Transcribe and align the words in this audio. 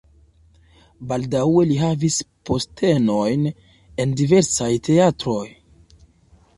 Baldaŭe 1.11 1.65
li 1.73 1.77
havis 1.83 2.17
postenojn 2.51 3.47
en 3.55 4.17
diversaj 4.25 4.75
teatroj. 4.91 5.49